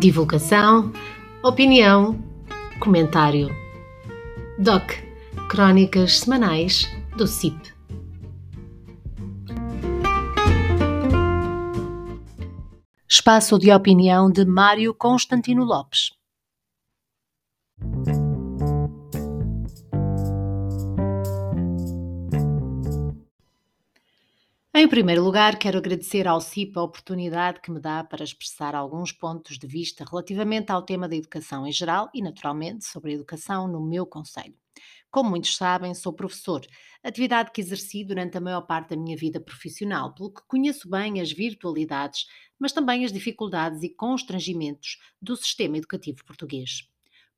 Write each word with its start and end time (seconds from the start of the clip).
Divulgação, 0.00 0.94
opinião, 1.42 2.18
comentário. 2.80 3.50
DOC 4.58 4.94
Crónicas 5.50 6.20
Semanais 6.20 6.88
do 7.18 7.26
CIP. 7.26 7.74
Espaço 13.06 13.58
de 13.58 13.70
opinião 13.70 14.30
de 14.30 14.46
Mário 14.46 14.94
Constantino 14.94 15.64
Lopes. 15.64 16.12
Em 24.82 24.88
primeiro 24.88 25.22
lugar, 25.22 25.58
quero 25.58 25.76
agradecer 25.76 26.26
ao 26.26 26.40
CIP 26.40 26.78
a 26.78 26.82
oportunidade 26.82 27.60
que 27.60 27.70
me 27.70 27.78
dá 27.78 28.02
para 28.02 28.24
expressar 28.24 28.74
alguns 28.74 29.12
pontos 29.12 29.58
de 29.58 29.66
vista 29.66 30.06
relativamente 30.10 30.72
ao 30.72 30.80
tema 30.80 31.06
da 31.06 31.14
educação 31.14 31.66
em 31.66 31.70
geral 31.70 32.08
e, 32.14 32.22
naturalmente, 32.22 32.86
sobre 32.86 33.10
a 33.10 33.14
educação 33.14 33.68
no 33.68 33.86
meu 33.86 34.06
Conselho. 34.06 34.54
Como 35.10 35.28
muitos 35.28 35.54
sabem, 35.54 35.92
sou 35.92 36.14
professor, 36.14 36.66
atividade 37.04 37.50
que 37.52 37.60
exerci 37.60 38.06
durante 38.06 38.38
a 38.38 38.40
maior 38.40 38.62
parte 38.62 38.88
da 38.88 38.96
minha 38.96 39.18
vida 39.18 39.38
profissional, 39.38 40.14
pelo 40.14 40.32
que 40.32 40.40
conheço 40.48 40.88
bem 40.88 41.20
as 41.20 41.30
virtualidades, 41.30 42.24
mas 42.58 42.72
também 42.72 43.04
as 43.04 43.12
dificuldades 43.12 43.82
e 43.82 43.90
constrangimentos 43.90 44.96
do 45.20 45.36
sistema 45.36 45.76
educativo 45.76 46.24
português. 46.24 46.88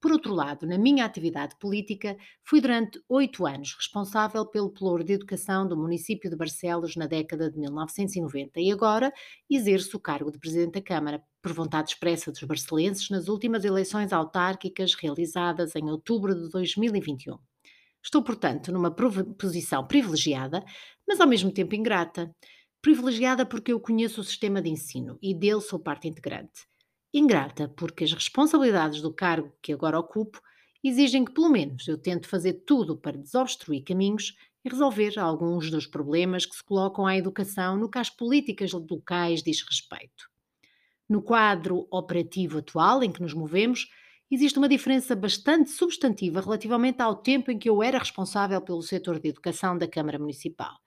Por 0.00 0.12
outro 0.12 0.32
lado, 0.32 0.66
na 0.66 0.78
minha 0.78 1.04
atividade 1.04 1.56
política, 1.58 2.16
fui 2.42 2.60
durante 2.62 2.98
oito 3.06 3.46
anos 3.46 3.74
responsável 3.74 4.46
pelo 4.46 4.70
pelouro 4.70 5.04
de 5.04 5.12
educação 5.12 5.68
do 5.68 5.76
município 5.76 6.30
de 6.30 6.36
Barcelos 6.36 6.96
na 6.96 7.06
década 7.06 7.50
de 7.50 7.58
1990 7.58 8.60
e 8.60 8.72
agora 8.72 9.12
exerço 9.48 9.98
o 9.98 10.00
cargo 10.00 10.32
de 10.32 10.38
Presidente 10.38 10.72
da 10.72 10.82
Câmara, 10.82 11.22
por 11.42 11.52
vontade 11.52 11.90
expressa 11.90 12.32
dos 12.32 12.42
barcelenses 12.44 13.10
nas 13.10 13.28
últimas 13.28 13.62
eleições 13.62 14.10
autárquicas 14.10 14.94
realizadas 14.94 15.76
em 15.76 15.90
outubro 15.90 16.34
de 16.34 16.48
2021. 16.48 17.36
Estou, 18.02 18.22
portanto, 18.22 18.72
numa 18.72 18.90
posição 18.90 19.86
privilegiada, 19.86 20.64
mas 21.06 21.20
ao 21.20 21.28
mesmo 21.28 21.52
tempo 21.52 21.74
ingrata. 21.74 22.34
Privilegiada 22.80 23.44
porque 23.44 23.70
eu 23.70 23.78
conheço 23.78 24.22
o 24.22 24.24
sistema 24.24 24.62
de 24.62 24.70
ensino 24.70 25.18
e 25.20 25.34
dele 25.34 25.60
sou 25.60 25.78
parte 25.78 26.08
integrante. 26.08 26.70
Ingrata, 27.12 27.68
porque 27.68 28.04
as 28.04 28.12
responsabilidades 28.12 29.02
do 29.02 29.12
cargo 29.12 29.52
que 29.60 29.72
agora 29.72 29.98
ocupo 29.98 30.40
exigem 30.82 31.24
que, 31.24 31.32
pelo 31.32 31.48
menos, 31.48 31.86
eu 31.88 31.98
tente 31.98 32.28
fazer 32.28 32.62
tudo 32.64 32.96
para 32.96 33.18
desobstruir 33.18 33.84
caminhos 33.84 34.36
e 34.64 34.68
resolver 34.68 35.18
alguns 35.18 35.70
dos 35.70 35.86
problemas 35.86 36.46
que 36.46 36.54
se 36.54 36.62
colocam 36.62 37.06
à 37.06 37.16
educação 37.16 37.76
no 37.76 37.90
que 37.90 37.98
às 37.98 38.10
políticas 38.10 38.72
locais 38.72 39.42
diz 39.42 39.62
respeito. 39.62 40.30
No 41.08 41.20
quadro 41.20 41.88
operativo 41.90 42.58
atual 42.58 43.02
em 43.02 43.10
que 43.10 43.20
nos 43.20 43.34
movemos, 43.34 43.88
existe 44.30 44.58
uma 44.58 44.68
diferença 44.68 45.16
bastante 45.16 45.70
substantiva 45.70 46.40
relativamente 46.40 47.02
ao 47.02 47.16
tempo 47.16 47.50
em 47.50 47.58
que 47.58 47.68
eu 47.68 47.82
era 47.82 47.98
responsável 47.98 48.60
pelo 48.62 48.82
setor 48.82 49.18
de 49.18 49.30
educação 49.30 49.76
da 49.76 49.88
Câmara 49.88 50.18
Municipal. 50.18 50.78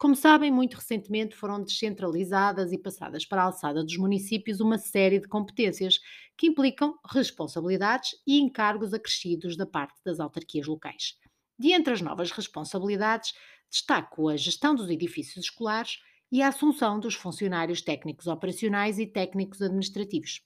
Como 0.00 0.16
sabem, 0.16 0.50
muito 0.50 0.76
recentemente 0.76 1.36
foram 1.36 1.62
descentralizadas 1.62 2.72
e 2.72 2.78
passadas 2.78 3.26
para 3.26 3.42
a 3.42 3.44
alçada 3.44 3.84
dos 3.84 3.98
municípios 3.98 4.58
uma 4.58 4.78
série 4.78 5.20
de 5.20 5.28
competências 5.28 6.00
que 6.38 6.46
implicam 6.46 6.98
responsabilidades 7.12 8.12
e 8.26 8.40
encargos 8.40 8.94
acrescidos 8.94 9.58
da 9.58 9.66
parte 9.66 10.00
das 10.02 10.18
autarquias 10.18 10.66
locais. 10.66 11.18
De 11.58 11.72
entre 11.72 11.92
as 11.92 12.00
novas 12.00 12.30
responsabilidades, 12.30 13.34
destaco 13.70 14.30
a 14.30 14.38
gestão 14.38 14.74
dos 14.74 14.88
edifícios 14.88 15.44
escolares 15.44 15.98
e 16.32 16.40
a 16.40 16.48
assunção 16.48 16.98
dos 16.98 17.14
funcionários 17.14 17.82
técnicos 17.82 18.26
operacionais 18.26 18.98
e 18.98 19.06
técnicos 19.06 19.60
administrativos. 19.60 20.40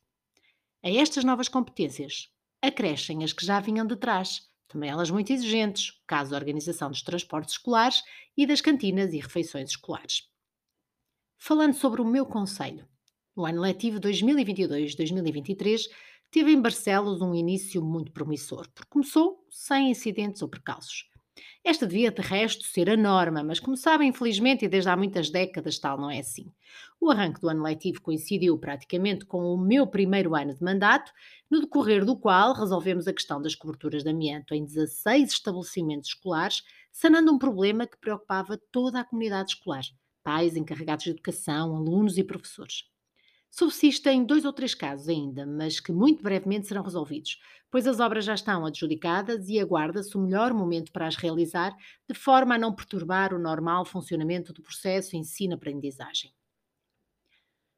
A 0.84 0.91
estas 0.91 1.22
novas 1.22 1.48
competências 1.48 2.28
acrescem 2.61 3.23
as 3.23 3.33
que 3.33 3.46
já 3.46 3.61
vinham 3.61 3.86
de 3.86 3.95
trás, 3.95 4.48
também 4.69 4.91
elas 4.91 5.11
muito 5.11 5.33
exigentes, 5.33 5.92
caso 6.07 6.30
da 6.30 6.36
organização 6.36 6.91
dos 6.91 7.02
transportes 7.02 7.55
escolares 7.55 8.02
e 8.36 8.47
das 8.47 8.61
cantinas 8.61 9.13
e 9.13 9.19
refeições 9.19 9.70
escolares. 9.70 10.29
Falando 11.36 11.75
sobre 11.75 12.01
o 12.01 12.05
meu 12.05 12.27
conselho, 12.27 12.89
no 13.36 13.45
ano 13.45 13.61
letivo 13.61 14.01
2022-2023 14.01 15.89
teve 16.30 16.52
em 16.52 16.61
Barcelos 16.61 17.20
um 17.20 17.35
início 17.35 17.83
muito 17.83 18.13
promissor, 18.13 18.69
porque 18.75 18.91
começou 18.91 19.47
sem 19.51 19.91
incidentes 19.91 20.42
ou 20.42 20.48
precalços. 20.48 21.08
Esta 21.64 21.86
devia, 21.86 22.11
de 22.11 22.22
resto, 22.22 22.64
ser 22.64 22.89
a 22.90 22.96
norma, 22.96 23.42
mas 23.42 23.58
como 23.58 23.77
sabem, 23.77 24.08
infelizmente, 24.08 24.64
e 24.64 24.68
desde 24.68 24.89
há 24.90 24.96
muitas 24.96 25.30
décadas, 25.30 25.78
tal 25.78 25.98
não 25.98 26.11
é 26.11 26.20
assim. 26.20 26.52
O 27.00 27.11
arranque 27.11 27.40
do 27.40 27.48
ano 27.48 27.62
letivo 27.62 28.00
coincidiu 28.00 28.58
praticamente 28.58 29.24
com 29.24 29.52
o 29.52 29.58
meu 29.58 29.86
primeiro 29.86 30.34
ano 30.34 30.55
de 30.55 30.62
mandato, 30.62 31.12
no 31.50 31.61
decorrer 31.61 32.05
do 32.05 32.17
qual 32.17 32.55
resolvemos 32.55 33.08
a 33.08 33.12
questão 33.12 33.40
das 33.40 33.55
coberturas 33.55 34.02
de 34.05 34.11
amianto 34.11 34.55
em 34.55 34.64
16 34.64 35.33
estabelecimentos 35.33 36.11
escolares, 36.11 36.62
sanando 36.92 37.33
um 37.33 37.39
problema 37.39 37.86
que 37.86 37.98
preocupava 37.98 38.58
toda 38.70 39.01
a 39.01 39.05
comunidade 39.05 39.52
escolar, 39.52 39.84
pais, 40.22 40.56
encarregados 40.56 41.05
de 41.05 41.11
educação, 41.11 41.74
alunos 41.77 42.16
e 42.16 42.24
professores. 42.24 42.93
Subsistem 43.56 44.24
dois 44.24 44.44
ou 44.44 44.52
três 44.52 44.74
casos 44.74 45.08
ainda, 45.08 45.46
mas 45.46 45.78
que 45.78 45.92
muito 45.92 46.20
brevemente 46.24 46.66
serão 46.66 46.82
resolvidos, 46.82 47.38
pois 47.70 47.86
as 47.86 48.00
obras 48.00 48.24
já 48.24 48.34
estão 48.34 48.66
adjudicadas 48.66 49.48
e 49.48 49.60
aguarda-se 49.60 50.16
o 50.16 50.20
melhor 50.20 50.52
momento 50.52 50.90
para 50.90 51.06
as 51.06 51.14
realizar, 51.14 51.72
de 52.08 52.18
forma 52.18 52.56
a 52.56 52.58
não 52.58 52.74
perturbar 52.74 53.32
o 53.32 53.38
normal 53.38 53.84
funcionamento 53.84 54.52
do 54.52 54.60
processo 54.60 55.14
ensino-aprendizagem. 55.14 56.34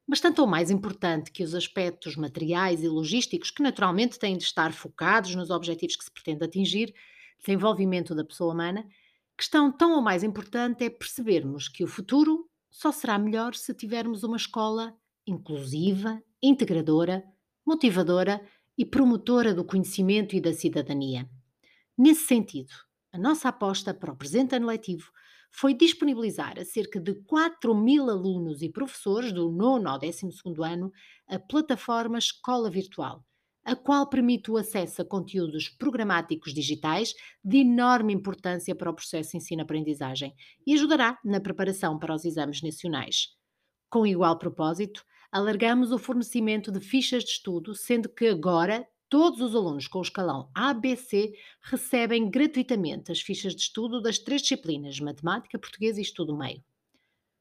Mas 0.07 0.19
tanto 0.19 0.41
ou 0.41 0.49
mais 0.49 0.71
importante 0.71 1.31
que 1.31 1.45
os 1.45 1.55
aspectos 1.55 2.17
materiais 2.17 2.83
e 2.83 2.89
logísticos, 2.89 3.51
que 3.51 3.63
naturalmente 3.63 4.19
têm 4.19 4.39
de 4.39 4.45
estar 4.45 4.73
focados 4.73 5.35
nos 5.35 5.51
objetivos 5.51 5.97
que 5.97 6.05
se 6.05 6.11
pretende 6.11 6.43
atingir, 6.43 6.95
desenvolvimento 7.39 8.15
da 8.15 8.25
pessoa 8.25 8.55
humana, 8.55 8.89
questão 9.37 9.71
tão 9.71 9.93
ou 9.93 10.01
mais 10.01 10.23
importante 10.23 10.85
é 10.85 10.89
percebermos 10.89 11.69
que 11.69 11.85
o 11.85 11.87
futuro 11.87 12.49
só 12.71 12.91
será 12.91 13.19
melhor 13.19 13.55
se 13.55 13.75
tivermos 13.75 14.23
uma 14.23 14.39
escola 14.39 14.97
inclusiva, 15.27 16.23
integradora, 16.43 17.25
motivadora 17.67 18.41
e 18.79 18.85
promotora 18.85 19.55
do 19.55 19.65
conhecimento 19.65 20.37
e 20.37 20.41
da 20.41 20.53
cidadania. 20.53 21.29
Nesse 21.97 22.27
sentido, 22.27 22.73
a 23.13 23.19
nossa 23.19 23.49
aposta 23.49 23.95
para 23.95 24.13
o 24.13 24.17
presente 24.17 24.55
ano 24.55 24.67
letivo 24.67 25.11
foi 25.51 25.73
disponibilizar 25.73 26.59
a 26.59 26.65
cerca 26.65 27.01
de 27.01 27.15
4 27.25 27.75
mil 27.75 28.11
alunos 28.11 28.61
e 28.61 28.69
professores 28.69 29.33
do 29.33 29.51
nono 29.51 29.89
ao 29.89 29.99
12 29.99 30.29
ano 30.63 30.93
a 31.27 31.39
plataforma 31.39 32.19
Escola 32.19 32.71
Virtual, 32.71 33.25
a 33.65 33.75
qual 33.75 34.09
permite 34.09 34.51
o 34.51 34.57
acesso 34.57 35.01
a 35.01 35.05
conteúdos 35.05 35.71
programáticos 35.71 36.53
digitais 36.53 37.15
de 37.43 37.59
enorme 37.59 38.13
importância 38.13 38.75
para 38.77 38.91
o 38.91 38.95
processo 38.95 39.31
de 39.31 39.39
ensino-aprendizagem 39.39 40.35
e 40.67 40.75
ajudará 40.75 41.19
na 41.25 41.41
preparação 41.41 41.99
para 41.99 42.15
os 42.15 42.25
exames 42.25 42.61
nacionais. 42.63 43.29
Com 43.89 44.07
igual 44.07 44.39
propósito, 44.39 45.03
alargamos 45.31 45.93
o 45.93 45.99
fornecimento 45.99 46.71
de 46.71 46.81
fichas 46.81 47.25
de 47.25 47.31
estudo, 47.31 47.75
sendo 47.75 48.09
que 48.09 48.27
agora 48.27 48.87
todos 49.09 49.41
os 49.41 49.55
alunos 49.55 49.87
com 49.87 49.99
o 49.99 50.03
escalão 50.03 50.51
ABC 50.55 51.33
recebem 51.63 52.29
gratuitamente 52.29 53.13
as 53.13 53.21
fichas 53.21 53.55
de 53.55 53.63
estudo 53.63 54.01
das 54.01 54.19
três 54.19 54.43
disciplinas 54.43 54.99
Matemática, 55.01 55.59
Português 55.59 55.97
e 55.99 56.03
Estudo 56.03 56.37
Meio. 56.37 56.63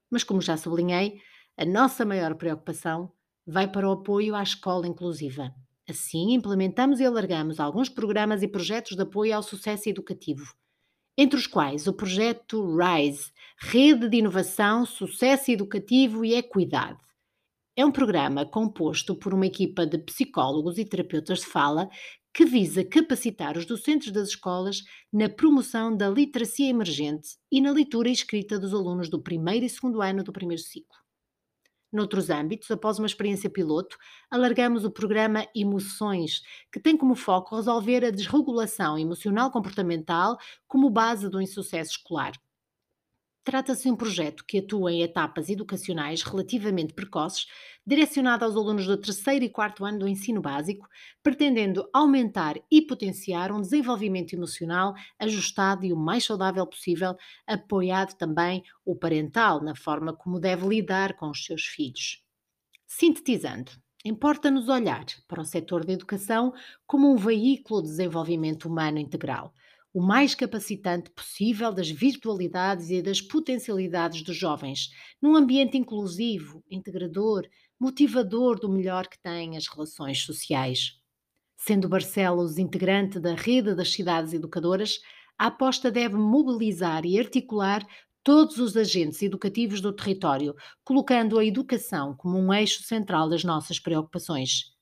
Mas, 0.09 0.23
como 0.23 0.41
já 0.41 0.55
sublinhei, 0.57 1.19
a 1.57 1.65
nossa 1.65 2.05
maior 2.05 2.35
preocupação 2.35 3.11
vai 3.45 3.67
para 3.67 3.87
o 3.87 3.93
apoio 3.93 4.35
à 4.35 4.43
escola 4.43 4.87
inclusiva. 4.87 5.53
Assim, 5.87 6.33
implementamos 6.33 6.99
e 6.99 7.05
alargamos 7.05 7.59
alguns 7.59 7.89
programas 7.89 8.41
e 8.41 8.47
projetos 8.47 8.95
de 8.95 9.03
apoio 9.03 9.35
ao 9.35 9.43
sucesso 9.43 9.87
educativo, 9.87 10.53
entre 11.17 11.39
os 11.39 11.47
quais 11.47 11.87
o 11.87 11.93
projeto 11.93 12.75
RISE 12.75 13.31
Rede 13.57 14.09
de 14.09 14.17
Inovação, 14.17 14.85
Sucesso 14.85 15.51
Educativo 15.51 16.25
e 16.25 16.33
Equidade 16.33 17.04
é 17.75 17.85
um 17.85 17.91
programa 17.91 18.45
composto 18.45 19.15
por 19.15 19.33
uma 19.33 19.45
equipa 19.45 19.85
de 19.85 19.97
psicólogos 19.97 20.77
e 20.77 20.85
terapeutas 20.85 21.39
de 21.39 21.45
fala 21.45 21.89
que 22.33 22.45
visa 22.45 22.85
capacitar 22.85 23.57
os 23.57 23.65
docentes 23.65 24.11
das 24.11 24.29
escolas 24.29 24.81
na 25.11 25.27
promoção 25.27 25.95
da 25.95 26.09
literacia 26.09 26.69
emergente 26.69 27.37
e 27.51 27.59
na 27.61 27.71
leitura 27.71 28.09
e 28.09 28.13
escrita 28.13 28.57
dos 28.57 28.73
alunos 28.73 29.09
do 29.09 29.21
primeiro 29.21 29.65
e 29.65 29.69
segundo 29.69 30.01
ano 30.01 30.23
do 30.23 30.31
primeiro 30.31 30.61
ciclo. 30.61 30.97
Noutros 31.91 32.29
âmbitos, 32.29 32.69
após 32.71 32.97
uma 32.97 33.07
experiência 33.07 33.49
piloto, 33.49 33.97
alargamos 34.29 34.83
o 34.83 34.91
programa 34.91 35.47
Emoções, 35.55 36.41
que 36.71 36.79
tem 36.79 36.97
como 36.97 37.15
foco 37.15 37.55
resolver 37.55 38.03
a 38.03 38.11
desregulação 38.11 38.97
emocional 38.97 39.51
comportamental 39.51 40.37
como 40.67 40.89
base 40.89 41.29
do 41.29 41.41
insucesso 41.41 41.91
escolar. 41.91 42.33
Trata-se 43.45 43.83
de 43.83 43.91
um 43.91 43.95
projeto 43.95 44.43
que 44.43 44.57
atua 44.57 44.91
em 44.91 45.03
etapas 45.03 45.49
educacionais 45.49 46.23
relativamente 46.23 46.95
precoces, 46.95 47.45
direcionado 47.85 48.43
aos 48.43 48.55
alunos 48.55 48.87
do 48.87 48.97
terceiro 48.97 49.45
e 49.45 49.49
quarto 49.49 49.85
ano 49.85 49.99
do 49.99 50.07
ensino 50.07 50.41
básico, 50.41 50.89
pretendendo 51.21 51.87
aumentar 51.93 52.55
e 52.71 52.81
potenciar 52.81 53.51
um 53.51 53.61
desenvolvimento 53.61 54.33
emocional 54.33 54.95
ajustado 55.19 55.85
e 55.85 55.93
o 55.93 55.95
mais 55.95 56.25
saudável 56.25 56.65
possível, 56.65 57.15
apoiado 57.45 58.17
também 58.17 58.63
o 58.83 58.95
parental 58.95 59.63
na 59.63 59.75
forma 59.75 60.11
como 60.11 60.39
deve 60.39 60.67
lidar 60.67 61.15
com 61.15 61.29
os 61.29 61.45
seus 61.45 61.65
filhos. 61.65 62.23
Sintetizando, 62.87 63.71
Importa-nos 64.07 64.69
olhar 64.69 65.03
para 65.27 65.41
o 65.41 65.45
setor 65.45 65.83
da 65.83 65.91
educação 65.91 66.53
como 66.85 67.11
um 67.11 67.15
veículo 67.15 67.81
de 67.81 67.87
desenvolvimento 67.87 68.65
humano 68.65 68.99
integral, 68.99 69.51
o 69.95 70.01
mais 70.01 70.35
capacitante 70.35 71.09
possível 71.09 71.71
das 71.71 71.89
virtualidades 71.89 72.89
e 72.89 73.01
das 73.01 73.21
potencialidades 73.21 74.23
dos 74.23 74.35
jovens, 74.35 74.89
num 75.21 75.37
ambiente 75.37 75.77
inclusivo, 75.77 76.61
integrador, 76.69 77.47
motivador 77.79 78.59
do 78.59 78.67
melhor 78.67 79.07
que 79.07 79.17
têm 79.17 79.55
as 79.55 79.67
relações 79.67 80.21
sociais. 80.23 80.99
Sendo 81.55 81.87
Barcelos 81.87 82.57
integrante 82.57 83.21
da 83.21 83.35
rede 83.35 83.73
das 83.73 83.93
cidades 83.93 84.33
educadoras, 84.33 84.99
a 85.39 85.47
aposta 85.47 85.89
deve 85.89 86.17
mobilizar 86.17 87.05
e 87.05 87.17
articular 87.17 87.87
todos 88.21 88.57
os 88.57 88.75
agentes 88.75 89.21
educativos 89.21 89.79
do 89.79 89.93
território, 89.93 90.55
colocando 90.83 91.39
a 91.39 91.45
educação 91.45 92.13
como 92.17 92.37
um 92.37 92.53
eixo 92.53 92.83
central 92.83 93.29
das 93.29 93.45
nossas 93.45 93.79
preocupações. 93.79 94.75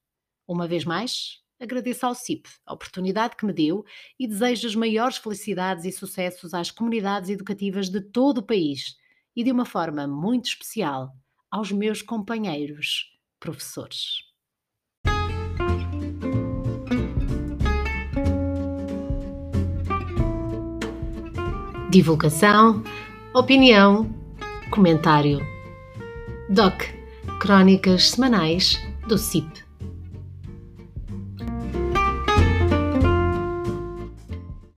Uma 0.48 0.68
vez 0.68 0.84
mais, 0.86 1.43
agradeço 1.64 2.06
ao 2.06 2.14
CIP 2.14 2.50
a 2.66 2.74
oportunidade 2.74 3.36
que 3.36 3.46
me 3.46 3.54
deu 3.54 3.86
e 4.20 4.28
desejo 4.28 4.68
as 4.68 4.76
maiores 4.76 5.18
felicidades 5.18 5.86
e 5.86 5.92
sucessos 5.92 6.54
às 6.54 6.70
comunidades 6.70 7.30
educativas 7.30 7.90
de 7.90 8.02
todo 8.02 8.40
o 8.40 8.44
país 8.44 8.98
e, 9.36 9.44
de 9.44 9.52
uma 9.52 9.66
forma 9.66 10.06
muito 10.06 10.46
especial, 10.46 11.12
aos 11.50 11.72
meus 11.72 12.02
companheiros 12.02 13.12
professores. 13.40 14.32
Divulgação, 21.90 22.84
opinião, 23.36 24.10
comentário. 24.72 25.40
DOC 26.50 27.04
Crónicas 27.40 28.10
Semanais 28.10 28.80
do 29.08 29.18
CIP. 29.18 29.64